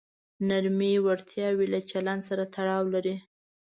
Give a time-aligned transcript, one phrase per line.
[0.49, 3.15] نرمې وړتیاوې له چلند سره تړاو لري.